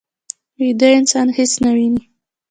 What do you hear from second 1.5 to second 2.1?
نه ویني